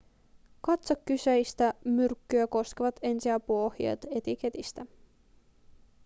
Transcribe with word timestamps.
katso 0.61 0.95
kyseistä 1.05 1.73
myrkkyä 1.85 2.47
koskevat 2.47 2.99
ensiapuohjeet 3.01 4.07
etiketistä 4.15 4.85